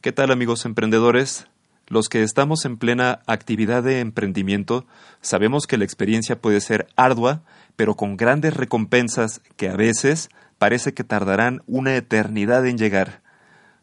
¿Qué 0.00 0.12
tal 0.12 0.30
amigos 0.30 0.64
emprendedores? 0.64 1.46
Los 1.86 2.08
que 2.08 2.22
estamos 2.22 2.64
en 2.64 2.78
plena 2.78 3.20
actividad 3.26 3.82
de 3.82 4.00
emprendimiento 4.00 4.86
sabemos 5.20 5.66
que 5.66 5.76
la 5.76 5.84
experiencia 5.84 6.40
puede 6.40 6.62
ser 6.62 6.86
ardua, 6.96 7.42
pero 7.76 7.96
con 7.96 8.16
grandes 8.16 8.56
recompensas 8.56 9.42
que 9.58 9.68
a 9.68 9.76
veces 9.76 10.30
parece 10.56 10.94
que 10.94 11.04
tardarán 11.04 11.60
una 11.66 11.96
eternidad 11.96 12.66
en 12.66 12.78
llegar. 12.78 13.20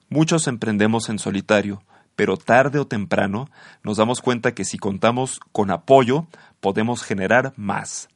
Muchos 0.09 0.47
emprendemos 0.47 1.07
en 1.09 1.19
solitario, 1.19 1.83
pero 2.15 2.36
tarde 2.36 2.79
o 2.79 2.88
temprano 2.88 3.47
nos 3.84 3.97
damos 3.97 4.20
cuenta 4.20 4.56
que 4.56 4.65
si 4.65 4.79
contamos 4.79 5.40
con 5.52 5.70
apoyo 5.70 6.26
podemos 6.62 7.04
generar 7.04 7.54
más. 7.58 8.10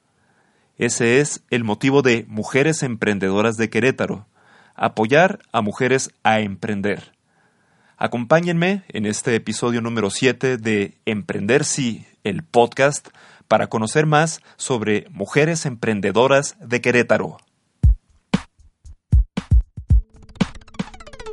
Ese 0.79 1.19
es 1.19 1.43
el 1.51 1.63
motivo 1.63 2.01
de 2.01 2.25
Mujeres 2.27 2.81
Emprendedoras 2.81 3.57
de 3.57 3.69
Querétaro, 3.69 4.25
apoyar 4.73 5.37
a 5.51 5.61
mujeres 5.61 6.09
a 6.23 6.39
emprender. 6.39 7.11
Acompáñenme 8.03 8.83
en 8.87 9.05
este 9.05 9.35
episodio 9.35 9.79
número 9.79 10.09
7 10.09 10.57
de 10.57 10.97
Emprender 11.05 11.63
Sí, 11.63 12.07
el 12.23 12.41
podcast, 12.41 13.09
para 13.47 13.67
conocer 13.67 14.07
más 14.07 14.41
sobre 14.57 15.05
mujeres 15.11 15.67
emprendedoras 15.67 16.57
de 16.59 16.81
Querétaro. 16.81 17.37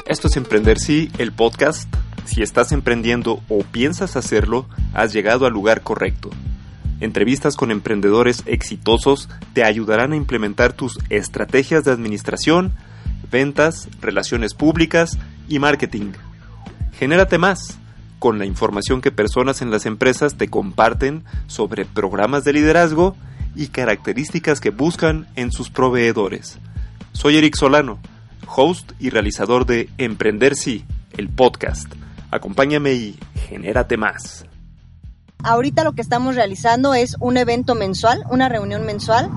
Esto 0.05 0.29
es 0.29 0.37
Emprender 0.37 0.79
Sí, 0.79 1.11
el 1.17 1.33
podcast. 1.33 1.89
Si 2.27 2.43
estás 2.43 2.71
emprendiendo 2.73 3.43
o 3.48 3.61
piensas 3.61 4.17
hacerlo, 4.17 4.69
has 4.93 5.15
llegado 5.15 5.47
al 5.47 5.55
lugar 5.55 5.81
correcto. 5.81 6.29
Entrevistas 7.01 7.57
con 7.57 7.71
emprendedores 7.71 8.43
exitosos 8.45 9.31
te 9.55 9.65
ayudarán 9.65 10.12
a 10.12 10.17
implementar 10.17 10.75
tus 10.75 10.98
estrategias 11.09 11.85
de 11.85 11.93
administración, 11.93 12.75
ventas, 13.31 13.89
relaciones 14.03 14.53
públicas 14.53 15.17
y 15.48 15.61
marketing. 15.61 16.12
Genérate 16.98 17.38
más 17.38 17.79
con 18.19 18.41
la 18.41 18.45
información 18.45 19.01
que 19.01 19.12
personas 19.12 19.62
en 19.62 19.70
las 19.70 19.87
empresas 19.87 20.34
te 20.34 20.48
comparten 20.48 21.23
sobre 21.47 21.84
programas 21.84 22.42
de 22.42 22.53
liderazgo 22.53 23.14
y 23.55 23.69
características 23.69 24.61
que 24.61 24.70
buscan 24.70 25.28
en 25.36 25.53
sus 25.53 25.70
proveedores. 25.70 26.58
Soy 27.12 27.36
Eric 27.36 27.55
Solano, 27.55 28.00
host 28.48 28.91
y 28.98 29.11
realizador 29.11 29.64
de 29.64 29.89
Emprender 29.97 30.56
Sí, 30.56 30.84
el 31.17 31.28
podcast. 31.28 31.86
Acompáñame 32.33 32.95
y 32.95 33.17
genérate 33.48 33.97
más. 33.97 34.45
Ahorita 35.45 35.84
lo 35.84 35.92
que 35.92 36.03
estamos 36.03 36.34
realizando 36.34 36.95
es 36.95 37.14
un 37.20 37.36
evento 37.36 37.77
mensual, 37.77 38.25
una 38.28 38.48
reunión 38.48 38.84
mensual 38.84 39.30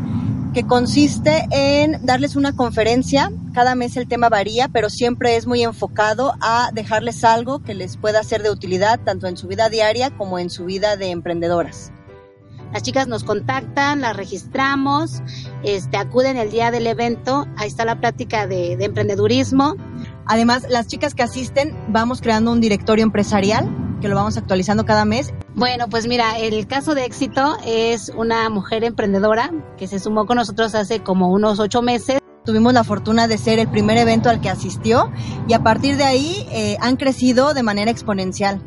que 0.53 0.63
consiste 0.63 1.47
en 1.51 2.05
darles 2.05 2.35
una 2.35 2.53
conferencia. 2.53 3.31
Cada 3.53 3.75
mes 3.75 3.95
el 3.97 4.07
tema 4.07 4.29
varía, 4.29 4.67
pero 4.67 4.89
siempre 4.89 5.37
es 5.37 5.47
muy 5.47 5.63
enfocado 5.63 6.33
a 6.41 6.71
dejarles 6.73 7.23
algo 7.23 7.59
que 7.59 7.73
les 7.73 7.97
pueda 7.97 8.23
ser 8.23 8.43
de 8.43 8.49
utilidad 8.49 8.99
tanto 8.99 9.27
en 9.27 9.37
su 9.37 9.47
vida 9.47 9.69
diaria 9.69 10.09
como 10.11 10.39
en 10.39 10.49
su 10.49 10.65
vida 10.65 10.97
de 10.97 11.11
emprendedoras. 11.11 11.91
Las 12.73 12.83
chicas 12.83 13.07
nos 13.07 13.23
contactan, 13.23 13.99
las 13.99 14.15
registramos, 14.15 15.21
este, 15.63 15.97
acuden 15.97 16.37
el 16.37 16.51
día 16.51 16.71
del 16.71 16.87
evento, 16.87 17.45
ahí 17.57 17.67
está 17.67 17.83
la 17.83 17.99
plática 17.99 18.47
de, 18.47 18.77
de 18.77 18.85
emprendedurismo. 18.85 19.75
Además, 20.25 20.65
las 20.69 20.87
chicas 20.87 21.13
que 21.13 21.23
asisten, 21.23 21.75
vamos 21.89 22.21
creando 22.21 22.51
un 22.51 22.61
directorio 22.61 23.03
empresarial 23.03 23.69
que 24.01 24.09
lo 24.09 24.15
vamos 24.15 24.35
actualizando 24.35 24.85
cada 24.85 25.05
mes. 25.05 25.33
Bueno, 25.55 25.87
pues 25.89 26.07
mira, 26.07 26.37
el 26.37 26.67
caso 26.67 26.95
de 26.95 27.05
éxito 27.05 27.55
es 27.65 28.09
una 28.09 28.49
mujer 28.49 28.83
emprendedora 28.83 29.51
que 29.77 29.87
se 29.87 29.99
sumó 29.99 30.25
con 30.25 30.35
nosotros 30.35 30.75
hace 30.75 31.01
como 31.01 31.29
unos 31.31 31.59
ocho 31.59 31.81
meses. 31.81 32.19
Tuvimos 32.43 32.73
la 32.73 32.83
fortuna 32.83 33.27
de 33.27 33.37
ser 33.37 33.59
el 33.59 33.69
primer 33.69 33.97
evento 33.97 34.29
al 34.29 34.41
que 34.41 34.49
asistió 34.49 35.11
y 35.47 35.53
a 35.53 35.59
partir 35.59 35.95
de 35.95 36.03
ahí 36.03 36.47
eh, 36.51 36.75
han 36.81 36.97
crecido 36.97 37.53
de 37.53 37.63
manera 37.63 37.91
exponencial. 37.91 38.59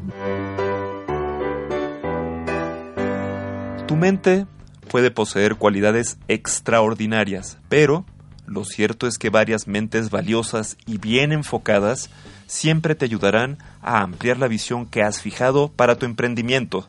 Tu 3.87 3.97
mente 3.97 4.47
puede 4.89 5.11
poseer 5.11 5.57
cualidades 5.57 6.19
extraordinarias, 6.29 7.59
pero 7.69 8.07
lo 8.47 8.65
cierto 8.65 9.07
es 9.07 9.19
que 9.19 9.31
varias 9.31 9.67
mentes 9.67 10.11
valiosas 10.11 10.77
y 10.87 10.99
bien 10.99 11.33
enfocadas 11.33 12.11
siempre 12.47 12.95
te 12.95 13.05
ayudarán 13.05 13.59
a 13.81 14.03
ampliar 14.03 14.39
la 14.39 14.49
visión 14.49 14.87
que 14.87 15.03
has 15.03 15.21
fijado 15.21 15.69
para 15.69 15.97
tu 15.97 16.07
emprendimiento. 16.07 16.87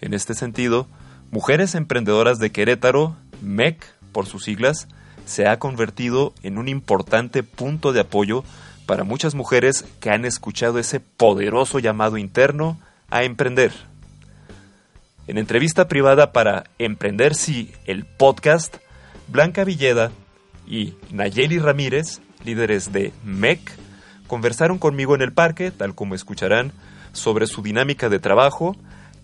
En 0.00 0.14
este 0.14 0.34
sentido, 0.34 0.88
Mujeres 1.30 1.74
Emprendedoras 1.74 2.38
de 2.38 2.50
Querétaro, 2.50 3.16
MEC 3.40 3.86
por 4.12 4.26
sus 4.26 4.44
siglas, 4.44 4.88
se 5.24 5.46
ha 5.46 5.58
convertido 5.58 6.34
en 6.42 6.58
un 6.58 6.68
importante 6.68 7.42
punto 7.42 7.92
de 7.92 8.00
apoyo 8.00 8.44
para 8.86 9.04
muchas 9.04 9.34
mujeres 9.34 9.84
que 10.00 10.10
han 10.10 10.24
escuchado 10.24 10.78
ese 10.78 11.00
poderoso 11.00 11.78
llamado 11.78 12.18
interno 12.18 12.80
a 13.10 13.22
emprender. 13.22 13.72
En 15.28 15.38
entrevista 15.38 15.86
privada 15.86 16.32
para 16.32 16.64
Emprender 16.78 17.36
Sí, 17.36 17.72
el 17.84 18.04
podcast, 18.04 18.78
Blanca 19.30 19.62
Villeda 19.64 20.10
y 20.66 20.94
Nayeli 21.12 21.58
Ramírez, 21.58 22.20
líderes 22.44 22.92
de 22.92 23.12
MEC, 23.24 23.60
conversaron 24.26 24.78
conmigo 24.78 25.14
en 25.14 25.22
el 25.22 25.32
parque, 25.32 25.70
tal 25.70 25.94
como 25.94 26.14
escucharán, 26.14 26.72
sobre 27.12 27.46
su 27.46 27.62
dinámica 27.62 28.08
de 28.08 28.18
trabajo, 28.18 28.76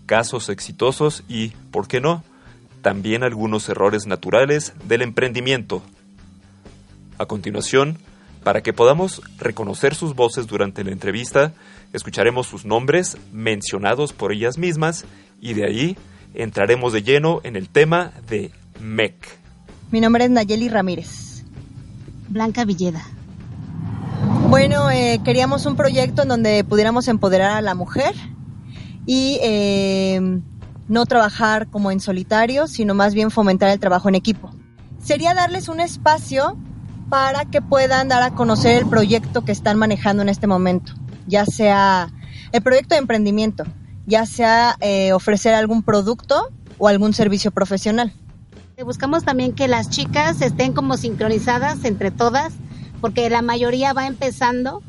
casos 0.05 0.49
exitosos 0.49 1.23
y, 1.27 1.49
¿por 1.71 1.87
qué 1.87 1.99
no?, 1.99 2.23
también 2.81 3.23
algunos 3.23 3.67
errores 3.67 4.07
naturales 4.07 4.73
del 4.85 5.01
emprendimiento. 5.01 5.81
A 7.17 7.25
continuación, 7.25 7.97
para 8.43 8.61
que 8.61 8.71
podamos 8.71 9.21
reconocer 9.39 9.93
sus 9.93 10.15
voces 10.15 10.47
durante 10.47 10.85
la 10.85 10.91
entrevista, 10.91 11.53
escucharemos 11.91 12.47
sus 12.47 12.63
nombres 12.63 13.17
mencionados 13.33 14.13
por 14.13 14.31
ellas 14.31 14.57
mismas 14.57 15.03
y 15.41 15.53
de 15.53 15.65
ahí 15.65 15.97
entraremos 16.33 16.93
de 16.93 17.03
lleno 17.03 17.41
en 17.43 17.57
el 17.57 17.67
tema 17.67 18.13
de 18.29 18.51
MEC. 18.79 19.36
Mi 19.89 20.01
nombre 20.01 20.25
es 20.25 20.29
Nayeli 20.29 20.67
Ramírez. 20.67 21.43
Blanca 22.27 22.65
Villeda. 22.65 23.01
Bueno, 24.49 24.91
eh, 24.91 25.21
queríamos 25.23 25.65
un 25.65 25.77
proyecto 25.77 26.23
en 26.23 26.27
donde 26.27 26.65
pudiéramos 26.65 27.07
empoderar 27.07 27.51
a 27.51 27.61
la 27.61 27.73
mujer 27.73 28.13
y 29.05 29.39
eh, 29.41 30.41
no 30.89 31.05
trabajar 31.05 31.67
como 31.67 31.89
en 31.91 32.01
solitario, 32.01 32.67
sino 32.67 32.95
más 32.95 33.13
bien 33.13 33.31
fomentar 33.31 33.69
el 33.69 33.79
trabajo 33.79 34.09
en 34.09 34.15
equipo. 34.15 34.51
Sería 35.01 35.33
darles 35.33 35.69
un 35.69 35.79
espacio 35.79 36.57
para 37.07 37.45
que 37.45 37.61
puedan 37.61 38.09
dar 38.09 38.23
a 38.23 38.31
conocer 38.31 38.75
el 38.75 38.89
proyecto 38.89 39.45
que 39.45 39.53
están 39.53 39.77
manejando 39.77 40.21
en 40.21 40.27
este 40.27 40.47
momento, 40.47 40.95
ya 41.27 41.45
sea 41.45 42.09
el 42.51 42.61
proyecto 42.61 42.95
de 42.95 42.99
emprendimiento, 42.99 43.63
ya 44.05 44.25
sea 44.25 44.75
eh, 44.81 45.13
ofrecer 45.13 45.53
algún 45.53 45.81
producto 45.81 46.49
o 46.77 46.89
algún 46.89 47.13
servicio 47.13 47.51
profesional. 47.51 48.11
Buscamos 48.85 49.23
también 49.23 49.53
que 49.53 49.67
las 49.67 49.89
chicas 49.89 50.39
estén 50.39 50.71
como 50.71 50.97
sincronizadas 50.97 51.83
entre 51.83 52.11
todas 52.11 52.53
porque 53.01 53.27
la 53.27 53.41
mayoría 53.41 53.91
va 53.91 54.05
empezando. 54.05 54.83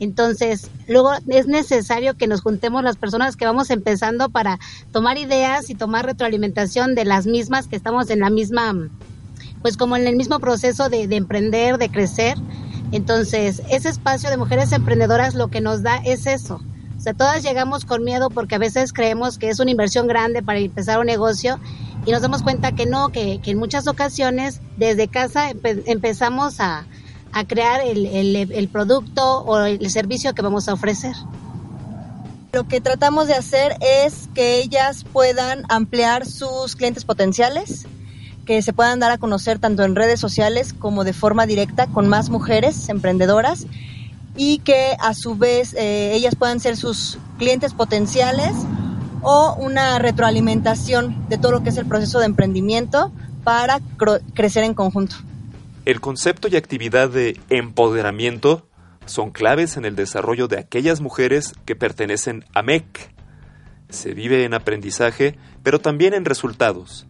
Entonces, 0.00 0.70
luego 0.88 1.12
es 1.28 1.46
necesario 1.46 2.16
que 2.16 2.26
nos 2.26 2.40
juntemos 2.40 2.82
las 2.82 2.96
personas 2.96 3.36
que 3.36 3.44
vamos 3.44 3.68
empezando 3.70 4.30
para 4.30 4.58
tomar 4.92 5.18
ideas 5.18 5.68
y 5.68 5.74
tomar 5.74 6.06
retroalimentación 6.06 6.94
de 6.94 7.04
las 7.04 7.26
mismas 7.26 7.68
que 7.68 7.76
estamos 7.76 8.08
en 8.08 8.20
la 8.20 8.30
misma, 8.30 8.72
pues 9.60 9.76
como 9.76 9.96
en 9.96 10.06
el 10.06 10.16
mismo 10.16 10.40
proceso 10.40 10.88
de, 10.88 11.06
de 11.06 11.16
emprender, 11.16 11.76
de 11.76 11.90
crecer. 11.90 12.38
Entonces, 12.92 13.60
ese 13.70 13.90
espacio 13.90 14.30
de 14.30 14.38
mujeres 14.38 14.72
emprendedoras 14.72 15.34
lo 15.34 15.48
que 15.48 15.60
nos 15.60 15.82
da 15.82 15.96
es 15.98 16.26
eso. 16.26 16.62
O 16.96 17.00
sea, 17.00 17.12
todas 17.12 17.42
llegamos 17.42 17.84
con 17.84 18.04
miedo 18.04 18.30
porque 18.30 18.54
a 18.54 18.58
veces 18.58 18.94
creemos 18.94 19.36
que 19.36 19.50
es 19.50 19.60
una 19.60 19.70
inversión 19.70 20.06
grande 20.06 20.42
para 20.42 20.58
empezar 20.58 20.98
un 20.98 21.06
negocio 21.06 21.60
y 22.06 22.10
nos 22.10 22.22
damos 22.22 22.42
cuenta 22.42 22.72
que 22.72 22.86
no, 22.86 23.10
que, 23.10 23.40
que 23.40 23.50
en 23.50 23.58
muchas 23.58 23.86
ocasiones 23.86 24.60
desde 24.76 25.08
casa 25.08 25.50
empe 25.50 25.82
empezamos 25.86 26.60
a, 26.60 26.86
a 27.32 27.44
crear 27.46 27.80
el, 27.80 28.06
el, 28.06 28.36
el, 28.36 28.68
producto 28.68 29.40
o 29.40 29.58
el 29.60 29.90
servicio 29.90 30.34
que 30.34 30.42
vamos 30.42 30.68
a 30.68 30.74
ofrecer. 30.74 31.14
Lo 32.52 32.68
que 32.68 32.80
tratamos 32.80 33.26
de 33.26 33.34
hacer 33.34 33.76
es 33.80 34.28
que 34.34 34.58
ellas 34.58 35.04
puedan 35.12 35.64
ampliar 35.68 36.26
sus 36.26 36.76
clientes 36.76 37.04
potenciales, 37.04 37.86
que 38.46 38.62
se 38.62 38.72
puedan 38.72 39.00
dar 39.00 39.10
a 39.10 39.18
conocer 39.18 39.58
tanto 39.58 39.82
en 39.82 39.96
redes 39.96 40.20
sociales 40.20 40.72
como 40.72 41.02
de 41.02 41.12
forma 41.12 41.46
directa 41.46 41.86
con 41.86 42.06
más 42.06 42.30
mujeres 42.30 42.88
emprendedoras 42.88 43.66
y 44.36 44.58
que 44.58 44.96
a 45.00 45.14
su 45.14 45.36
vez 45.36 45.74
eh, 45.74 46.12
ellas 46.14 46.36
puedan 46.36 46.60
ser 46.60 46.76
sus 46.76 47.18
clientes 47.38 47.72
potenciales 47.72 48.52
o 49.24 49.54
una 49.56 49.98
retroalimentación 49.98 51.28
de 51.28 51.38
todo 51.38 51.52
lo 51.52 51.62
que 51.62 51.70
es 51.70 51.76
el 51.76 51.86
proceso 51.86 52.20
de 52.20 52.26
emprendimiento 52.26 53.10
para 53.42 53.80
crecer 54.34 54.64
en 54.64 54.74
conjunto. 54.74 55.16
El 55.84 56.00
concepto 56.00 56.48
y 56.48 56.56
actividad 56.56 57.10
de 57.10 57.40
empoderamiento 57.50 58.68
son 59.06 59.30
claves 59.30 59.76
en 59.76 59.84
el 59.84 59.96
desarrollo 59.96 60.48
de 60.48 60.58
aquellas 60.58 61.00
mujeres 61.00 61.54
que 61.64 61.76
pertenecen 61.76 62.44
a 62.54 62.62
MEC. 62.62 63.12
Se 63.90 64.14
vive 64.14 64.44
en 64.44 64.54
aprendizaje, 64.54 65.36
pero 65.62 65.80
también 65.80 66.14
en 66.14 66.24
resultados. 66.24 67.06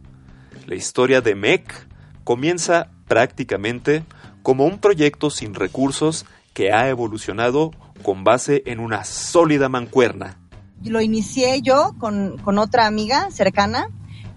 La 0.67 0.75
historia 0.75 1.21
de 1.21 1.35
MEC 1.35 1.87
comienza 2.25 2.89
prácticamente 3.07 4.05
como 4.43 4.65
un 4.67 4.79
proyecto 4.79 5.31
sin 5.31 5.55
recursos 5.55 6.27
que 6.53 6.73
ha 6.73 6.89
evolucionado 6.89 7.73
con 8.03 8.25
base 8.25 8.63
en 8.67 8.81
una 8.81 9.05
sólida 9.05 9.69
mancuerna. 9.69 10.39
Lo 10.83 11.01
inicié 11.01 11.63
yo 11.63 11.95
con, 11.99 12.39
con 12.39 12.59
otra 12.59 12.87
amiga 12.87 13.31
cercana. 13.31 13.89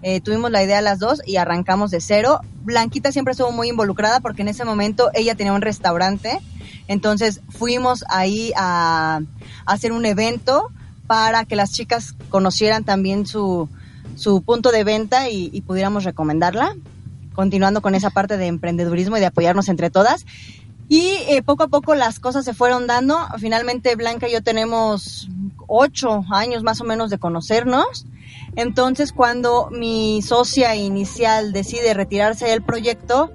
Eh, 0.02 0.20
tuvimos 0.20 0.50
la 0.50 0.62
idea 0.62 0.80
las 0.80 0.98
dos 0.98 1.20
y 1.26 1.36
arrancamos 1.36 1.90
de 1.90 2.00
cero. 2.00 2.40
Blanquita 2.62 3.12
siempre 3.12 3.32
estuvo 3.32 3.50
muy 3.50 3.68
involucrada 3.68 4.20
porque 4.20 4.42
en 4.42 4.48
ese 4.48 4.64
momento 4.64 5.10
ella 5.14 5.34
tenía 5.34 5.52
un 5.52 5.62
restaurante. 5.62 6.38
Entonces 6.86 7.40
fuimos 7.48 8.04
ahí 8.08 8.52
a, 8.56 9.20
hacer 9.66 9.92
un 9.92 10.06
evento 10.06 10.70
para 11.06 11.44
que 11.44 11.56
las 11.56 11.72
chicas 11.72 12.14
conocieran 12.30 12.84
también 12.84 13.26
su, 13.26 13.68
su 14.14 14.42
punto 14.42 14.70
de 14.70 14.84
venta 14.84 15.28
y, 15.28 15.50
y 15.52 15.60
pudiéramos 15.62 16.04
recomendarla, 16.04 16.74
continuando 17.34 17.82
con 17.82 17.94
esa 17.94 18.10
parte 18.10 18.36
de 18.36 18.46
emprendedurismo 18.46 19.16
y 19.16 19.20
de 19.20 19.26
apoyarnos 19.26 19.68
entre 19.68 19.90
todas. 19.90 20.24
Y 20.88 21.18
eh, 21.28 21.42
poco 21.42 21.64
a 21.64 21.68
poco 21.68 21.94
las 21.94 22.18
cosas 22.18 22.44
se 22.44 22.54
fueron 22.54 22.86
dando. 22.86 23.18
Finalmente 23.38 23.94
Blanca 23.94 24.28
y 24.28 24.32
yo 24.32 24.42
tenemos 24.42 25.28
ocho 25.68 26.24
años 26.30 26.64
más 26.64 26.80
o 26.80 26.84
menos 26.84 27.10
de 27.10 27.18
conocernos. 27.18 28.06
Entonces 28.56 29.12
cuando 29.12 29.68
mi 29.70 30.20
socia 30.22 30.74
inicial 30.74 31.52
decide 31.52 31.94
retirarse 31.94 32.46
del 32.46 32.62
proyecto, 32.62 33.30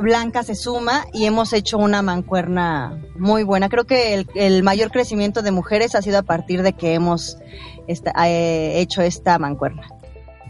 Blanca 0.00 0.42
se 0.42 0.54
suma 0.54 1.04
y 1.12 1.24
hemos 1.24 1.52
hecho 1.52 1.78
una 1.78 2.02
mancuerna 2.02 3.00
muy 3.16 3.42
buena. 3.42 3.68
Creo 3.68 3.84
que 3.84 4.24
el, 4.34 4.62
mayor 4.62 4.90
crecimiento 4.90 5.42
de 5.42 5.50
mujeres 5.50 5.94
ha 5.94 6.02
sido 6.02 6.18
a 6.18 6.22
partir 6.22 6.62
de 6.62 6.72
que 6.72 6.94
hemos 6.94 7.38
eh, 7.86 8.72
hecho 8.76 9.02
esta 9.02 9.38
mancuerna. 9.38 9.88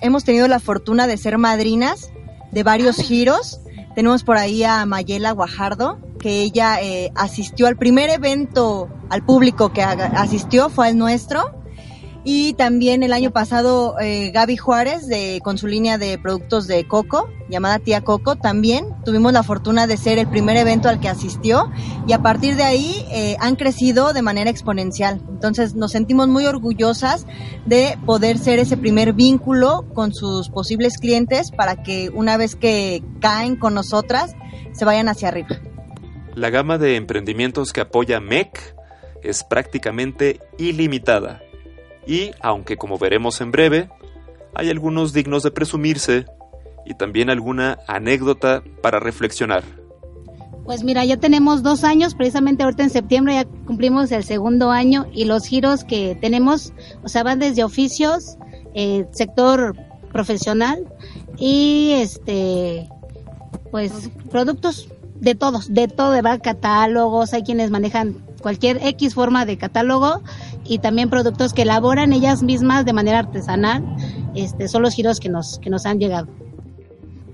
Hemos 0.00 0.24
tenido 0.24 0.48
la 0.48 0.60
fortuna 0.60 1.06
de 1.06 1.16
ser 1.16 1.38
madrinas 1.38 2.10
de 2.52 2.62
varios 2.62 2.96
giros. 2.96 3.60
Tenemos 3.94 4.22
por 4.22 4.36
ahí 4.36 4.62
a 4.64 4.84
Mayela 4.86 5.32
Guajardo, 5.32 5.98
que 6.18 6.42
ella 6.42 6.80
eh, 6.82 7.10
asistió 7.14 7.66
al 7.66 7.76
primer 7.76 8.10
evento 8.10 8.88
al 9.08 9.24
público 9.24 9.72
que 9.72 9.82
asistió, 9.82 10.68
fue 10.68 10.88
al 10.88 10.98
nuestro. 10.98 11.54
Y 12.24 12.52
también 12.54 13.02
el 13.02 13.12
año 13.12 13.30
pasado 13.30 13.98
eh, 14.00 14.30
Gaby 14.32 14.56
Juárez 14.56 15.06
con 15.42 15.56
su 15.56 15.66
línea 15.66 15.96
de 15.96 16.18
productos 16.18 16.66
de 16.66 16.86
Coco, 16.86 17.28
llamada 17.48 17.78
Tía 17.78 18.02
Coco, 18.02 18.36
también 18.36 18.86
tuvimos 19.04 19.32
la 19.32 19.42
fortuna 19.42 19.86
de 19.86 19.96
ser 19.96 20.18
el 20.18 20.28
primer 20.28 20.56
evento 20.56 20.88
al 20.88 21.00
que 21.00 21.08
asistió 21.08 21.70
y 22.06 22.12
a 22.12 22.20
partir 22.20 22.56
de 22.56 22.64
ahí 22.64 23.06
eh, 23.10 23.36
han 23.40 23.56
crecido 23.56 24.12
de 24.12 24.22
manera 24.22 24.50
exponencial. 24.50 25.22
Entonces 25.30 25.74
nos 25.74 25.92
sentimos 25.92 26.28
muy 26.28 26.44
orgullosas 26.44 27.26
de 27.64 27.98
poder 28.04 28.36
ser 28.38 28.58
ese 28.58 28.76
primer 28.76 29.14
vínculo 29.14 29.86
con 29.94 30.12
sus 30.12 30.50
posibles 30.50 30.98
clientes 30.98 31.50
para 31.50 31.82
que 31.82 32.10
una 32.10 32.36
vez 32.36 32.56
que 32.56 33.02
caen 33.20 33.56
con 33.56 33.74
nosotras 33.74 34.34
se 34.72 34.84
vayan 34.84 35.08
hacia 35.08 35.28
arriba. 35.28 35.48
La 36.38 36.50
gama 36.50 36.79
de 36.79 36.94
emprendimientos 36.94 37.73
que 37.73 37.81
apoya 37.81 38.20
MEC 38.20 38.76
es 39.25 39.43
prácticamente 39.43 40.38
ilimitada. 40.56 41.43
Y, 42.06 42.31
aunque 42.40 42.76
como 42.76 42.96
veremos 42.96 43.40
en 43.40 43.50
breve, 43.50 43.90
hay 44.55 44.70
algunos 44.70 45.12
dignos 45.12 45.43
de 45.43 45.50
presumirse 45.50 46.26
y 46.87 46.94
también 46.94 47.29
alguna 47.29 47.81
anécdota 47.88 48.62
para 48.82 49.00
reflexionar. 49.00 49.64
Pues 50.64 50.85
mira, 50.85 51.05
ya 51.05 51.17
tenemos 51.17 51.64
dos 51.64 51.82
años, 51.82 52.14
precisamente 52.14 52.62
ahorita 52.62 52.85
en 52.85 52.90
septiembre 52.90 53.35
ya 53.35 53.44
cumplimos 53.67 54.12
el 54.12 54.23
segundo 54.23 54.70
año 54.70 55.08
y 55.12 55.25
los 55.25 55.44
giros 55.44 55.82
que 55.82 56.17
tenemos, 56.20 56.73
o 57.02 57.08
sea, 57.08 57.25
van 57.25 57.40
desde 57.40 57.64
oficios, 57.64 58.38
eh, 58.75 59.06
sector 59.11 59.75
profesional 60.12 60.87
y 61.37 61.94
este, 61.94 62.88
pues 63.73 63.93
productos 64.31 64.88
de 65.20 65.34
todos, 65.34 65.72
de 65.72 65.88
todo, 65.88 66.12
de 66.12 66.22
catálogos, 66.40 67.32
hay 67.32 67.42
quienes 67.42 67.70
manejan 67.70 68.16
cualquier 68.40 68.78
X 68.86 69.14
forma 69.14 69.44
de 69.46 69.58
catálogo 69.58 70.22
y 70.64 70.78
también 70.78 71.10
productos 71.10 71.52
que 71.52 71.62
elaboran 71.62 72.12
ellas 72.12 72.42
mismas 72.42 72.84
de 72.84 72.92
manera 72.92 73.20
artesanal, 73.20 73.84
este, 74.34 74.68
son 74.68 74.82
los 74.82 74.94
giros 74.94 75.20
que 75.20 75.28
nos, 75.28 75.58
que 75.58 75.70
nos 75.70 75.86
han 75.86 75.98
llegado. 75.98 76.28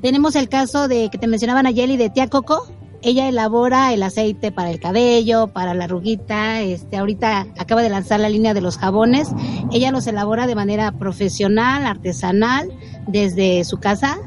Tenemos 0.00 0.36
el 0.36 0.48
caso 0.48 0.88
de 0.88 1.08
que 1.10 1.18
te 1.18 1.26
mencionaban 1.26 1.66
ayer 1.66 1.90
y 1.90 1.96
de 1.96 2.10
Tía 2.10 2.28
Coco, 2.28 2.66
ella 3.02 3.28
elabora 3.28 3.92
el 3.92 4.02
aceite 4.02 4.50
para 4.50 4.70
el 4.70 4.80
cabello, 4.80 5.48
para 5.48 5.74
la 5.74 5.86
ruguita, 5.86 6.62
este, 6.62 6.96
ahorita 6.96 7.46
acaba 7.58 7.82
de 7.82 7.90
lanzar 7.90 8.18
la 8.20 8.30
línea 8.30 8.54
de 8.54 8.62
los 8.62 8.78
jabones, 8.78 9.28
ella 9.72 9.90
los 9.90 10.06
elabora 10.06 10.46
de 10.46 10.54
manera 10.54 10.92
profesional, 10.92 11.86
artesanal, 11.86 12.72
desde 13.06 13.62
su 13.64 13.78
casa, 13.78 14.18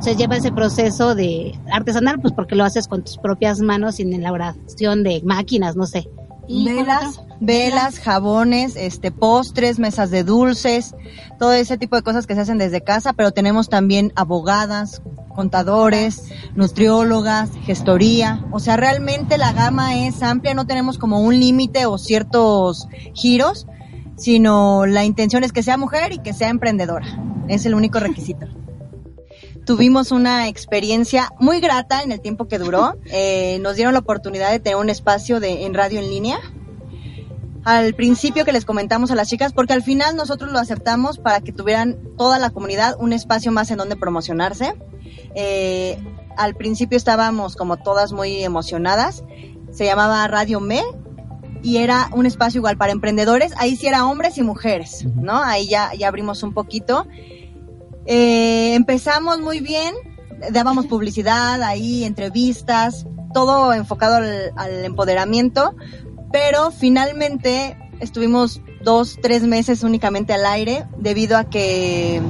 se 0.00 0.14
lleva 0.16 0.36
ese 0.36 0.52
proceso 0.52 1.14
de 1.14 1.58
artesanal, 1.70 2.20
pues 2.20 2.32
porque 2.32 2.54
lo 2.54 2.64
haces 2.64 2.86
con 2.86 3.02
tus 3.02 3.18
propias 3.18 3.60
manos 3.60 3.96
sin 3.96 4.12
elaboración 4.12 5.02
de 5.02 5.22
máquinas, 5.24 5.76
no 5.76 5.86
sé. 5.86 6.08
velas, 6.48 7.20
velas, 7.40 7.98
jabones, 7.98 8.76
este, 8.76 9.10
postres, 9.10 9.78
mesas 9.78 10.10
de 10.10 10.24
dulces, 10.24 10.94
todo 11.38 11.52
ese 11.52 11.76
tipo 11.78 11.96
de 11.96 12.02
cosas 12.02 12.26
que 12.26 12.34
se 12.34 12.42
hacen 12.42 12.58
desde 12.58 12.80
casa, 12.80 13.12
pero 13.12 13.32
tenemos 13.32 13.68
también 13.68 14.12
abogadas, 14.14 15.02
contadores, 15.34 16.22
nutriólogas, 16.54 17.50
gestoría, 17.64 18.44
o 18.52 18.60
sea, 18.60 18.76
realmente 18.76 19.36
la 19.36 19.52
gama 19.52 20.06
es 20.06 20.22
amplia, 20.22 20.54
no 20.54 20.66
tenemos 20.66 20.96
como 20.96 21.20
un 21.20 21.38
límite 21.38 21.86
o 21.86 21.98
ciertos 21.98 22.88
giros, 23.14 23.66
sino 24.16 24.86
la 24.86 25.04
intención 25.04 25.44
es 25.44 25.52
que 25.52 25.62
sea 25.62 25.76
mujer 25.76 26.12
y 26.12 26.18
que 26.18 26.32
sea 26.32 26.48
emprendedora. 26.48 27.06
Es 27.46 27.66
el 27.66 27.74
único 27.74 28.00
requisito 28.00 28.46
tuvimos 29.68 30.12
una 30.12 30.48
experiencia 30.48 31.30
muy 31.38 31.60
grata 31.60 32.02
en 32.02 32.10
el 32.10 32.22
tiempo 32.22 32.48
que 32.48 32.58
duró. 32.58 32.96
Eh, 33.10 33.58
nos 33.60 33.76
dieron 33.76 33.94
la 33.94 34.00
oportunidad 34.00 34.50
de 34.50 34.60
tener 34.60 34.76
un 34.76 34.90
espacio 34.90 35.40
de, 35.40 35.64
en 35.64 35.74
radio 35.74 35.98
en 35.98 36.08
línea. 36.08 36.38
Al 37.64 37.94
principio 37.94 38.44
que 38.44 38.52
les 38.52 38.64
comentamos 38.64 39.10
a 39.10 39.14
las 39.14 39.28
chicas, 39.28 39.52
porque 39.52 39.72
al 39.72 39.82
final 39.82 40.14
nosotros 40.14 40.52
lo 40.52 40.58
aceptamos 40.58 41.18
para 41.18 41.40
que 41.40 41.52
tuvieran 41.52 41.98
toda 42.16 42.38
la 42.38 42.50
comunidad 42.50 42.96
un 42.98 43.12
espacio 43.12 43.50
más 43.50 43.70
en 43.70 43.78
donde 43.78 43.96
promocionarse. 43.96 44.74
Eh, 45.34 45.98
al 46.36 46.54
principio 46.54 46.96
estábamos 46.96 47.56
como 47.56 47.76
todas 47.78 48.12
muy 48.12 48.44
emocionadas. 48.44 49.24
Se 49.72 49.84
llamaba 49.84 50.26
Radio 50.28 50.60
Me, 50.60 50.82
y 51.62 51.78
era 51.78 52.08
un 52.12 52.26
espacio 52.26 52.58
igual 52.58 52.76
para 52.76 52.92
emprendedores. 52.92 53.52
Ahí 53.56 53.76
sí 53.76 53.86
era 53.86 54.06
hombres 54.06 54.38
y 54.38 54.42
mujeres, 54.42 55.06
¿no? 55.16 55.42
Ahí 55.42 55.68
ya, 55.68 55.92
ya 55.94 56.08
abrimos 56.08 56.42
un 56.42 56.54
poquito. 56.54 57.06
Eh, 58.10 58.74
empezamos 58.74 59.38
muy 59.38 59.60
bien, 59.60 59.94
dábamos 60.50 60.86
publicidad 60.86 61.62
ahí, 61.62 62.04
entrevistas, 62.04 63.04
todo 63.34 63.74
enfocado 63.74 64.16
al, 64.16 64.84
empoderamiento, 64.86 65.76
pero 66.32 66.70
finalmente 66.70 67.76
estuvimos 68.00 68.62
dos, 68.82 69.18
tres 69.20 69.42
meses 69.42 69.82
únicamente 69.82 70.32
al 70.32 70.46
aire 70.46 70.86
debido 70.96 71.36
a 71.36 71.50
que 71.50 72.22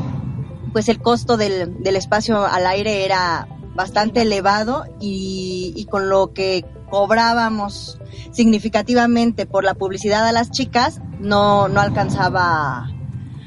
pues 0.73 0.89
el 0.89 0.99
costo 0.99 1.37
del, 1.37 1.81
del 1.81 1.95
espacio 1.95 2.45
al 2.45 2.67
aire 2.67 3.05
era 3.05 3.47
bastante 3.77 4.23
elevado 4.23 4.85
y, 4.99 5.73
y 5.77 5.85
con 5.85 6.09
lo 6.09 6.33
que 6.33 6.65
cobrábamos 6.91 8.01
significativamente 8.33 9.47
por 9.47 9.63
la 9.63 9.75
publicidad 9.75 10.27
a 10.27 10.33
las 10.33 10.51
chicas 10.51 11.01
no, 11.21 11.69
no 11.69 11.81
alcanzaba 11.81 12.91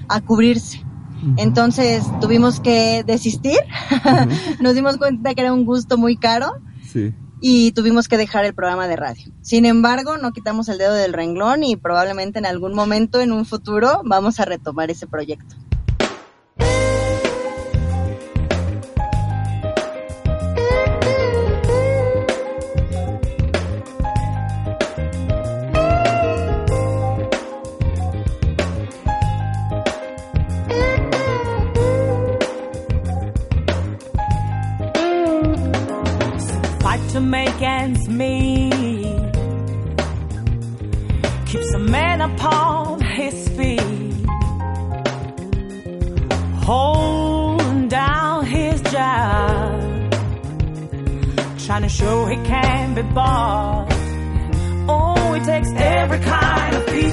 a 0.07 0.21
cubrirse. 0.21 0.85
Entonces 1.37 2.03
tuvimos 2.19 2.59
que 2.59 3.03
desistir. 3.05 3.57
Nos 4.59 4.75
dimos 4.75 4.97
cuenta 4.97 5.33
que 5.33 5.41
era 5.41 5.53
un 5.53 5.65
gusto 5.65 5.97
muy 5.97 6.17
caro. 6.17 6.53
Sí. 6.91 7.13
Y 7.39 7.71
tuvimos 7.71 8.07
que 8.07 8.17
dejar 8.17 8.45
el 8.45 8.53
programa 8.53 8.87
de 8.87 8.95
radio. 8.95 9.31
Sin 9.41 9.65
embargo, 9.65 10.17
no 10.17 10.31
quitamos 10.31 10.69
el 10.69 10.77
dedo 10.77 10.93
del 10.93 11.13
renglón 11.13 11.63
y 11.63 11.75
probablemente 11.75 12.37
en 12.37 12.45
algún 12.45 12.75
momento, 12.75 13.19
en 13.19 13.31
un 13.31 13.45
futuro, 13.45 14.01
vamos 14.05 14.39
a 14.39 14.45
retomar 14.45 14.91
ese 14.91 15.07
proyecto. 15.07 15.55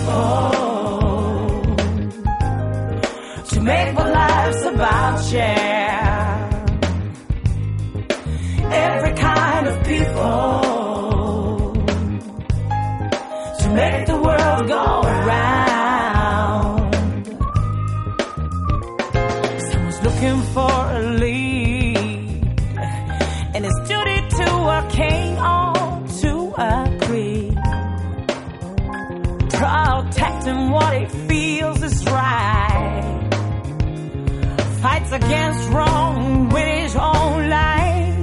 People 0.08 1.62
to 3.44 3.60
make 3.60 3.98
our 3.98 4.10
life's 4.10 4.64
about 4.64 5.24
share. 5.24 6.48
Every 8.70 9.12
kind 9.14 9.68
of 9.68 9.84
people 9.84 10.62
to 13.60 13.68
make 13.74 14.06
the 14.06 14.16
world 14.26 14.68
go 14.68 15.02
round. 15.32 16.94
Someone's 19.70 20.02
looking 20.02 20.40
for 20.54 20.87
against 35.22 35.68
wrong 35.70 36.48
with 36.48 36.68
his 36.82 36.94
own 36.96 37.48
life. 37.48 38.16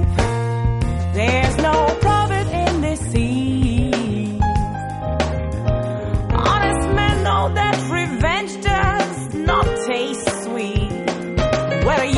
There's 1.18 1.56
no 1.58 1.76
profit 2.00 2.46
in 2.62 2.80
this 2.80 3.00
scene. 3.10 4.40
Honest 6.52 6.84
men 7.00 7.14
know 7.28 7.44
that 7.60 7.76
revenge 8.00 8.52
does 8.62 9.34
not 9.34 9.66
taste 9.86 10.28
sweet. 10.44 10.92
Whether 11.86 12.08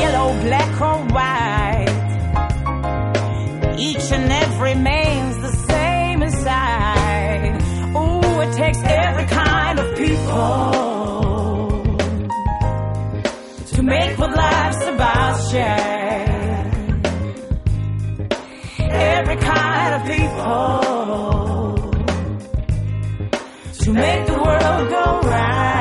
to 23.81 23.93
make 23.93 24.25
the 24.27 24.33
world 24.33 24.89
go 24.89 25.29
round. 25.29 25.78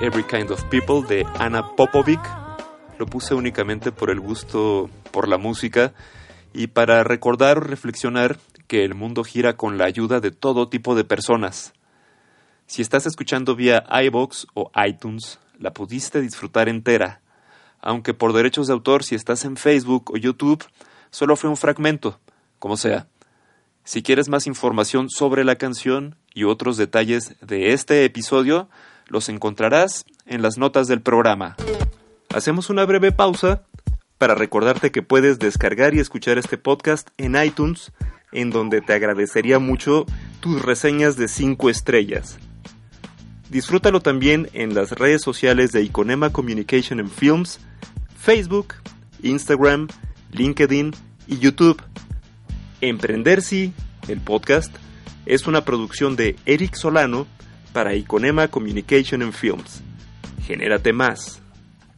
Every 0.00 0.24
Kind 0.24 0.50
of 0.50 0.62
People 0.64 1.02
de 1.06 1.24
Anna 1.38 1.74
Popovic. 1.76 2.20
Lo 2.98 3.06
puse 3.06 3.34
únicamente 3.34 3.92
por 3.92 4.10
el 4.10 4.20
gusto 4.20 4.90
por 5.12 5.28
la 5.28 5.38
música 5.38 5.94
y 6.52 6.66
para 6.66 7.04
recordar 7.04 7.58
o 7.58 7.60
reflexionar 7.60 8.38
que 8.66 8.84
el 8.84 8.94
mundo 8.94 9.24
gira 9.24 9.56
con 9.56 9.78
la 9.78 9.84
ayuda 9.84 10.20
de 10.20 10.30
todo 10.30 10.68
tipo 10.68 10.94
de 10.94 11.04
personas. 11.04 11.72
Si 12.66 12.82
estás 12.82 13.06
escuchando 13.06 13.54
vía 13.54 13.84
iBox 14.04 14.46
o 14.54 14.70
iTunes, 14.84 15.38
la 15.58 15.72
pudiste 15.72 16.20
disfrutar 16.20 16.68
entera, 16.68 17.20
aunque 17.80 18.14
por 18.14 18.32
derechos 18.32 18.66
de 18.66 18.72
autor 18.72 19.04
si 19.04 19.14
estás 19.14 19.44
en 19.44 19.56
Facebook 19.56 20.10
o 20.12 20.16
YouTube, 20.16 20.64
solo 21.10 21.36
fue 21.36 21.50
un 21.50 21.56
fragmento, 21.56 22.18
como 22.58 22.76
sea. 22.76 23.06
Si 23.84 24.02
quieres 24.02 24.28
más 24.28 24.46
información 24.46 25.10
sobre 25.10 25.44
la 25.44 25.56
canción 25.56 26.16
y 26.32 26.44
otros 26.44 26.76
detalles 26.78 27.36
de 27.40 27.72
este 27.72 28.04
episodio, 28.04 28.68
los 29.08 29.28
encontrarás 29.28 30.04
en 30.26 30.42
las 30.42 30.58
notas 30.58 30.88
del 30.88 31.00
programa. 31.00 31.56
Hacemos 32.34 32.70
una 32.70 32.84
breve 32.84 33.12
pausa 33.12 33.62
para 34.18 34.34
recordarte 34.34 34.90
que 34.90 35.02
puedes 35.02 35.38
descargar 35.38 35.94
y 35.94 36.00
escuchar 36.00 36.38
este 36.38 36.58
podcast 36.58 37.08
en 37.18 37.36
iTunes, 37.36 37.92
en 38.32 38.50
donde 38.50 38.80
te 38.80 38.92
agradecería 38.92 39.58
mucho 39.58 40.06
tus 40.40 40.62
reseñas 40.62 41.16
de 41.16 41.28
5 41.28 41.70
estrellas. 41.70 42.38
Disfrútalo 43.50 44.00
también 44.00 44.48
en 44.52 44.74
las 44.74 44.92
redes 44.92 45.22
sociales 45.22 45.72
de 45.72 45.82
Iconema 45.82 46.30
Communication 46.30 46.98
and 46.98 47.10
Films, 47.10 47.60
Facebook, 48.18 48.74
Instagram, 49.22 49.88
LinkedIn 50.32 50.92
y 51.26 51.38
YouTube. 51.38 51.80
Emprender 52.80 53.42
sí, 53.42 53.72
el 54.08 54.20
podcast, 54.20 54.74
es 55.26 55.46
una 55.46 55.64
producción 55.64 56.16
de 56.16 56.36
Eric 56.46 56.74
Solano 56.74 57.26
para 57.74 57.94
Iconema 57.94 58.48
Communication 58.48 59.20
and 59.20 59.32
Films. 59.34 59.82
Genérate 60.46 60.94
más. 60.94 61.42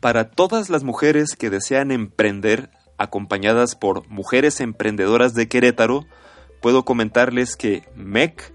Para 0.00 0.30
todas 0.30 0.70
las 0.70 0.82
mujeres 0.82 1.36
que 1.36 1.50
desean 1.50 1.92
emprender, 1.92 2.70
acompañadas 2.98 3.76
por 3.76 4.08
mujeres 4.08 4.60
emprendedoras 4.60 5.34
de 5.34 5.48
Querétaro, 5.48 6.06
puedo 6.60 6.84
comentarles 6.84 7.56
que 7.56 7.84
MEC 7.94 8.52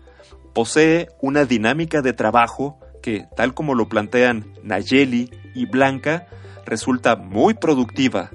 posee 0.53 1.07
una 1.21 1.45
dinámica 1.45 2.01
de 2.01 2.13
trabajo 2.13 2.79
que, 3.01 3.27
tal 3.37 3.53
como 3.53 3.75
lo 3.75 3.87
plantean 3.87 4.53
Nayeli 4.63 5.29
y 5.53 5.65
Blanca, 5.67 6.27
resulta 6.65 7.15
muy 7.15 7.53
productiva. 7.53 8.31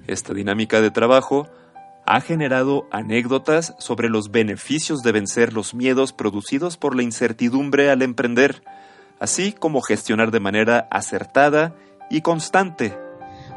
Esta 0.06 0.32
dinámica 0.32 0.80
de 0.80 0.90
trabajo 0.90 1.49
ha 2.12 2.21
generado 2.21 2.87
anécdotas 2.90 3.75
sobre 3.78 4.11
los 4.11 4.31
beneficios 4.31 5.02
de 5.02 5.12
vencer 5.12 5.54
los 5.54 5.73
miedos 5.73 6.12
producidos 6.12 6.76
por 6.76 6.95
la 6.95 7.02
incertidumbre 7.02 7.90
al 7.90 8.02
emprender, 8.02 8.62
así 9.19 9.54
como 9.54 9.81
gestionar 9.81 10.31
de 10.31 10.38
manera 10.38 10.88
acertada 10.90 11.75
y 12.11 12.21
constante. 12.21 12.95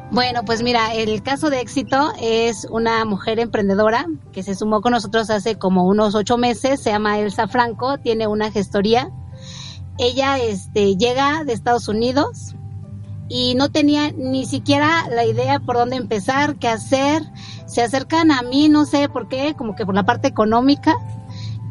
Bueno, 0.10 0.46
pues 0.46 0.64
mira, 0.64 0.94
el 0.94 1.22
caso 1.22 1.50
de 1.50 1.60
éxito 1.60 2.14
es 2.22 2.66
una 2.72 3.04
mujer 3.04 3.40
emprendedora 3.40 4.06
que 4.32 4.42
se 4.42 4.56
sumó 4.56 4.80
con 4.80 4.94
nosotros 4.94 5.30
hace 5.30 5.58
como 5.58 5.86
unos 5.86 6.16
ocho 6.16 6.38
meses, 6.38 6.82
se 6.82 6.92
llama 6.92 7.20
Elsa 7.20 7.50
Franco, 7.50 7.98
tiene 7.98 8.26
una 8.26 8.52
gestoría. 8.52 9.10
Ella 9.98 10.38
este, 10.38 10.96
llega 10.96 11.44
de 11.44 11.52
Estados 11.52 11.90
Unidos 11.90 12.56
y 13.28 13.56
no 13.56 13.70
tenía 13.70 14.12
ni 14.12 14.46
siquiera 14.46 15.08
la 15.10 15.26
idea 15.26 15.60
por 15.60 15.76
dónde 15.78 15.96
empezar, 15.96 16.56
qué 16.56 16.68
hacer. 16.68 17.24
Se 17.66 17.82
acercan 17.82 18.32
a 18.32 18.42
mí, 18.44 18.70
no 18.70 18.86
sé 18.86 19.10
por 19.10 19.28
qué, 19.28 19.56
como 19.58 19.76
que 19.76 19.86
por 19.86 19.96
la 19.96 20.04
parte 20.04 20.28
económica. 20.28 20.96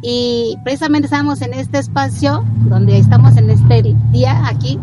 Y 0.03 0.57
precisamente 0.65 1.07
estábamos 1.07 1.41
en 1.41 1.55
este 1.55 1.79
espacio 1.79 2.45
donde 2.69 2.99
estamos 2.99 3.37
en 3.37 3.49
este 3.49 3.95
día 4.11 4.47
aquí 4.47 4.79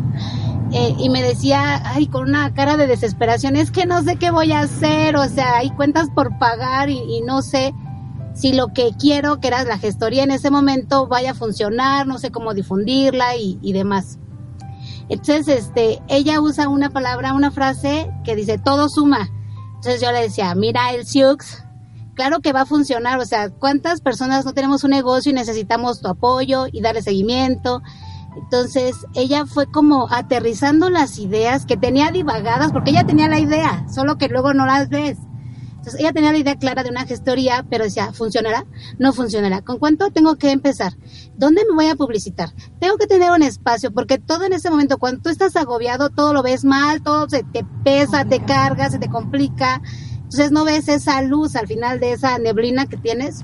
eh, 0.71 0.95
y 0.97 1.09
me 1.09 1.21
decía, 1.21 1.81
ay, 1.85 2.07
con 2.07 2.27
una 2.27 2.53
cara 2.53 2.75
de 2.77 2.87
desesperación, 2.87 3.55
es 3.55 3.69
que 3.69 3.85
no 3.85 4.01
sé 4.01 4.15
qué 4.15 4.31
voy 4.31 4.51
a 4.51 4.61
hacer, 4.61 5.17
o 5.17 5.27
sea, 5.27 5.57
hay 5.57 5.69
cuentas 5.71 6.09
por 6.09 6.39
pagar 6.39 6.89
y, 6.89 7.21
no 7.21 7.41
sé 7.41 7.75
si 8.33 8.53
lo 8.53 8.69
que 8.69 8.91
quiero, 8.97 9.39
que 9.39 9.49
era 9.49 9.63
la 9.63 9.77
gestoría 9.77 10.23
en 10.23 10.31
ese 10.31 10.49
momento, 10.49 11.07
vaya 11.07 11.31
a 11.31 11.35
funcionar, 11.35 12.07
no 12.07 12.17
sé 12.17 12.31
cómo 12.31 12.53
difundirla 12.53 13.35
y 13.35 13.73
demás. 13.73 14.17
Entonces, 15.11 15.49
este, 15.49 16.01
ella 16.07 16.39
usa 16.39 16.69
una 16.69 16.89
palabra, 16.89 17.33
una 17.33 17.51
frase 17.51 18.09
que 18.23 18.33
dice, 18.33 18.57
todo 18.57 18.87
suma. 18.87 19.29
Entonces 19.75 19.99
yo 19.99 20.09
le 20.13 20.21
decía, 20.21 20.55
mira 20.55 20.93
el 20.93 21.05
Siux, 21.05 21.65
claro 22.15 22.39
que 22.39 22.53
va 22.53 22.61
a 22.61 22.65
funcionar, 22.65 23.19
o 23.19 23.25
sea, 23.25 23.49
¿cuántas 23.49 23.99
personas 23.99 24.45
no 24.45 24.53
tenemos 24.53 24.85
un 24.85 24.91
negocio 24.91 25.31
y 25.31 25.35
necesitamos 25.35 25.99
tu 25.99 26.07
apoyo 26.07 26.67
y 26.71 26.79
darle 26.79 27.01
seguimiento? 27.01 27.81
Entonces 28.41 28.95
ella 29.13 29.45
fue 29.45 29.69
como 29.69 30.07
aterrizando 30.09 30.89
las 30.89 31.19
ideas 31.19 31.65
que 31.65 31.75
tenía 31.75 32.11
divagadas, 32.11 32.71
porque 32.71 32.91
ella 32.91 33.05
tenía 33.05 33.27
la 33.27 33.39
idea, 33.39 33.85
solo 33.93 34.17
que 34.17 34.29
luego 34.29 34.53
no 34.53 34.65
las 34.65 34.87
ves. 34.87 35.17
Entonces 35.81 35.99
ella 35.99 36.13
tenía 36.13 36.31
la 36.31 36.37
idea 36.37 36.55
clara 36.57 36.83
de 36.83 36.91
una 36.91 37.07
gestoría, 37.07 37.65
pero 37.67 37.85
decía, 37.85 38.13
¿funcionará? 38.13 38.67
No 38.99 39.13
funcionará. 39.13 39.63
¿Con 39.63 39.79
cuánto 39.79 40.11
tengo 40.11 40.35
que 40.35 40.51
empezar? 40.51 40.93
¿Dónde 41.37 41.63
me 41.67 41.73
voy 41.73 41.87
a 41.87 41.95
publicitar? 41.95 42.53
Tengo 42.79 42.97
que 42.97 43.07
tener 43.07 43.31
un 43.31 43.41
espacio, 43.41 43.91
porque 43.91 44.19
todo 44.19 44.45
en 44.45 44.53
ese 44.53 44.69
momento, 44.69 44.99
cuando 44.99 45.23
tú 45.23 45.29
estás 45.29 45.55
agobiado, 45.55 46.11
todo 46.11 46.33
lo 46.33 46.43
ves 46.43 46.65
mal, 46.65 47.01
todo 47.01 47.27
se 47.27 47.41
te 47.41 47.65
pesa, 47.83 48.25
te 48.25 48.45
carga, 48.45 48.91
se 48.91 48.99
te 48.99 49.09
complica. 49.09 49.81
Entonces 50.17 50.51
no 50.51 50.65
ves 50.65 50.87
esa 50.87 51.19
luz 51.23 51.55
al 51.55 51.65
final 51.65 51.99
de 51.99 52.11
esa 52.11 52.37
neblina 52.37 52.85
que 52.85 52.97
tienes. 52.97 53.43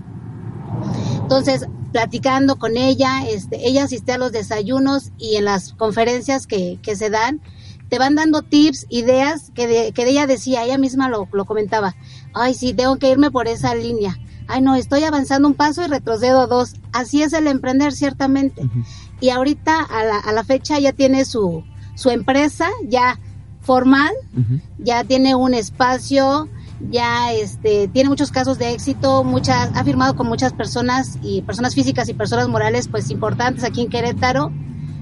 Entonces, 1.20 1.68
platicando 1.92 2.60
con 2.60 2.78
ella, 2.78 3.28
este, 3.28 3.68
ella 3.68 3.86
asiste 3.86 4.12
a 4.12 4.20
los 4.20 4.32
desayunos 4.32 5.12
y 5.18 5.38
en 5.38 5.46
las 5.46 5.74
conferencias 5.74 6.46
que, 6.46 6.78
que 6.84 6.96
se 6.96 7.10
dan, 7.10 7.42
te 7.90 8.00
van 8.00 8.16
dando 8.16 8.42
tips, 8.42 8.86
ideas 8.90 9.52
que 9.56 9.68
de, 9.68 9.92
que 9.94 10.06
de 10.06 10.12
ella 10.12 10.28
decía, 10.28 10.64
ella 10.64 10.78
misma 10.78 11.10
lo, 11.10 11.28
lo 11.32 11.46
comentaba. 11.46 11.96
Ay, 12.40 12.54
sí, 12.54 12.74
tengo 12.74 12.98
que 12.98 13.10
irme 13.10 13.32
por 13.32 13.48
esa 13.48 13.76
línea. 13.76 14.18
Ay, 14.48 14.62
no, 14.62 14.76
estoy 14.76 15.04
avanzando 15.04 15.48
un 15.48 15.54
paso 15.54 15.84
y 15.84 15.88
retrocedo 15.88 16.48
dos. 16.48 16.76
Así 16.94 17.22
es 17.22 17.34
el 17.34 17.48
emprender, 17.48 17.92
ciertamente. 17.92 18.62
Y 19.20 19.30
ahorita, 19.30 19.82
a 19.82 20.04
la, 20.04 20.18
a 20.20 20.32
la 20.32 20.44
fecha, 20.44 20.80
ya 20.80 20.94
tiene 20.94 21.26
su, 21.26 21.64
su 21.96 22.10
empresa 22.10 22.70
ya 22.86 23.20
formal, 23.68 24.14
ya 24.78 25.04
tiene 25.04 25.36
un 25.36 25.54
espacio, 25.54 26.48
ya 26.90 27.34
este 27.34 27.90
tiene 27.90 28.08
muchos 28.08 28.32
casos 28.32 28.58
de 28.58 28.72
éxito, 28.72 29.26
muchas 29.26 29.72
ha 29.76 29.84
firmado 29.84 30.16
con 30.16 30.26
muchas 30.28 30.54
personas 30.54 31.18
y 31.22 31.42
personas 31.42 31.76
físicas 31.76 32.08
y 32.08 32.14
personas 32.14 32.48
morales 32.48 32.88
pues 32.88 33.12
importantes 33.12 33.66
aquí 33.66 33.82
en 33.82 33.90
Querétaro. 33.90 34.54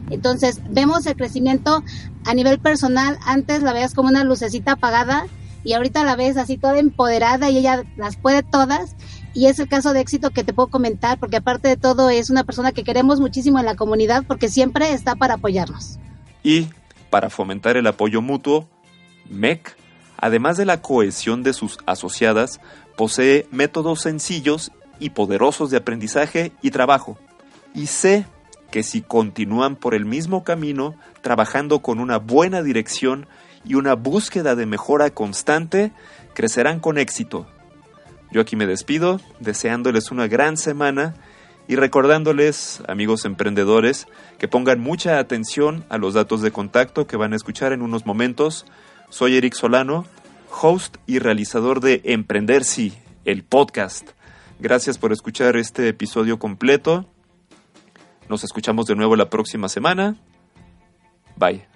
Entonces, 0.10 0.62
vemos 0.69 1.06
el 1.06 1.15
crecimiento 1.15 1.84
a 2.26 2.34
nivel 2.34 2.60
personal, 2.60 3.19
antes 3.26 3.62
la 3.62 3.71
veías 3.71 3.93
como 3.93 4.10
una 4.10 4.24
lucecita 4.24 4.74
apagada 4.74 5.28
y 5.65 5.73
ahorita 5.73 6.04
la 6.04 6.15
ves 6.15 6.38
así 6.38 6.58
toda 6.58 6.78
empoderada 6.78 7.49
y 7.49 7.58
ella 7.58 7.84
las 7.97 8.15
puede 8.15 8.43
todas 8.43 8.95
y 9.34 9.47
es 9.47 9.60
el 9.60 9.67
caso 9.67 9.91
de 9.91 9.99
éxito 9.99 10.30
que 10.30 10.43
te 10.43 10.54
puedo 10.54 10.67
comentar 10.67 11.19
porque 11.19 11.38
aparte 11.38 11.67
de 11.67 11.75
todo 11.75 12.10
es 12.10 12.30
una 12.30 12.43
persona 12.43 12.71
que 12.71 12.84
queremos 12.84 13.19
muchísimo 13.19 13.60
en 13.60 13.65
la 13.65 13.75
comunidad 13.75 14.23
porque 14.28 14.47
siempre 14.47 14.93
está 14.93 15.15
para 15.15 15.34
apoyarnos. 15.34 15.97
Y, 16.43 16.69
para 17.10 17.32
fomentar 17.32 17.78
el 17.78 17.88
apoyo 17.88 18.21
mutuo, 18.21 18.69
MEC, 19.28 19.75
además 20.17 20.56
de 20.56 20.65
la 20.65 20.82
cohesión 20.82 21.41
de 21.41 21.54
sus 21.54 21.80
asociadas, 21.88 22.62
posee 22.95 23.47
métodos 23.51 24.01
sencillos 24.01 24.71
y 24.99 25.10
poderosos 25.10 25.71
de 25.71 25.78
aprendizaje 25.78 26.51
y 26.62 26.69
trabajo. 26.69 27.17
Y 27.73 27.88
sé 27.88 28.28
que 28.69 28.84
si 28.84 29.01
continúan 29.01 29.75
por 29.75 29.95
el 29.95 30.06
mismo 30.06 30.43
camino, 30.43 30.95
trabajando 31.21 31.80
con 31.82 31.99
una 31.99 32.17
buena 32.17 32.62
dirección 32.62 33.28
y 33.65 33.75
una 33.75 33.95
búsqueda 33.95 34.56
de 34.56 34.65
mejora 34.65 35.10
constante, 35.10 35.91
crecerán 36.34 36.80
con 36.80 36.97
éxito. 36.97 37.47
Yo 38.32 38.41
aquí 38.41 38.56
me 38.56 38.67
despido, 38.67 39.19
deseándoles 39.39 40.12
una 40.12 40.28
gran 40.28 40.58
semana 40.58 41.15
y 41.67 41.75
recordándoles, 41.75 42.82
amigos 42.88 43.25
emprendedores, 43.25 44.08
que 44.38 44.47
pongan 44.47 44.80
mucha 44.80 45.19
atención 45.19 45.86
a 45.89 45.97
los 45.97 46.13
datos 46.13 46.41
de 46.41 46.51
contacto 46.51 47.08
que 47.08 47.17
van 47.17 47.34
a 47.34 47.36
escuchar 47.36 47.73
en 47.73 47.82
unos 47.82 48.06
momentos. 48.06 48.65
Soy 49.10 49.38
Eric 49.38 49.54
Solano, 49.54 50.06
host 50.62 50.97
y 51.08 51.19
realizador 51.19 51.80
de 51.80 52.01
Emprender 52.06 52.63
Sí, 52.63 52.93
el 53.25 53.43
podcast. 53.43 54.12
Gracias 54.60 54.97
por 54.97 55.12
escuchar 55.12 55.58
este 55.58 55.88
episodio 55.88 56.39
completo. 56.39 57.06
Nos 58.30 58.43
escuchamos 58.43 58.86
de 58.86 58.95
nuevo 58.95 59.15
la 59.15 59.30
próxima 59.30 59.69
semana. 59.69 60.17
Bye. 61.36 61.75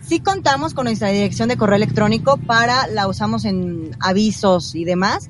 Sí 0.00 0.20
contamos 0.20 0.74
con 0.74 0.84
nuestra 0.84 1.08
dirección 1.08 1.48
de 1.48 1.56
correo 1.56 1.76
electrónico 1.76 2.36
para 2.38 2.86
la 2.86 3.08
usamos 3.08 3.44
en 3.44 3.90
avisos 4.00 4.74
y 4.74 4.84
demás. 4.84 5.28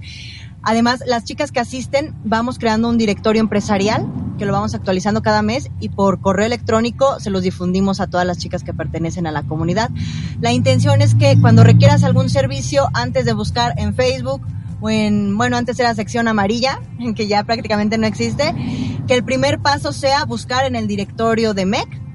Además, 0.62 1.02
las 1.06 1.24
chicas 1.24 1.52
que 1.52 1.60
asisten 1.60 2.14
vamos 2.24 2.58
creando 2.58 2.88
un 2.88 2.98
directorio 2.98 3.40
empresarial 3.40 4.06
que 4.38 4.44
lo 4.44 4.52
vamos 4.52 4.74
actualizando 4.74 5.22
cada 5.22 5.42
mes 5.42 5.70
y 5.80 5.88
por 5.88 6.20
correo 6.20 6.46
electrónico 6.46 7.18
se 7.20 7.30
los 7.30 7.42
difundimos 7.42 8.00
a 8.00 8.06
todas 8.06 8.26
las 8.26 8.38
chicas 8.38 8.62
que 8.62 8.72
pertenecen 8.72 9.26
a 9.26 9.32
la 9.32 9.42
comunidad. 9.42 9.90
La 10.40 10.52
intención 10.52 11.02
es 11.02 11.14
que 11.14 11.38
cuando 11.40 11.64
requieras 11.64 12.04
algún 12.04 12.30
servicio 12.30 12.88
antes 12.94 13.24
de 13.24 13.32
buscar 13.32 13.74
en 13.78 13.94
Facebook 13.94 14.42
o 14.80 14.90
en, 14.90 15.36
bueno, 15.36 15.56
antes 15.56 15.78
era 15.80 15.94
sección 15.94 16.28
amarilla, 16.28 16.80
en 16.98 17.14
que 17.16 17.26
ya 17.26 17.42
prácticamente 17.44 17.98
no 17.98 18.06
existe, 18.06 18.54
que 19.06 19.14
el 19.14 19.24
primer 19.24 19.58
paso 19.58 19.92
sea 19.92 20.24
buscar 20.24 20.64
en 20.66 20.76
el 20.76 20.86
directorio 20.86 21.52
de 21.52 21.66
MEC 21.66 22.07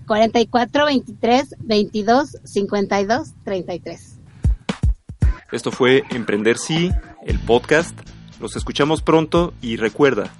44 0.05 0.85
23 0.85 1.55
22 1.59 2.37
52 2.43 3.33
33. 3.43 4.19
Esto 5.51 5.71
fue 5.71 6.03
Emprender 6.11 6.57
Sí, 6.57 6.91
el 7.25 7.39
podcast. 7.39 7.97
Los 8.39 8.55
escuchamos 8.55 9.01
pronto 9.01 9.55
y 9.61 9.77
recuerda, 9.77 10.31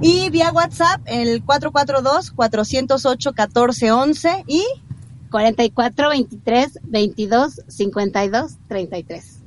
Y 0.00 0.30
vía 0.30 0.50
WhatsApp 0.52 1.02
el 1.04 1.44
442-408-1411 1.44 4.44
y 4.46 4.64
44 5.30 6.08
23 6.08 6.78
22 6.82 7.60
52 7.68 8.56
33. 8.68 9.39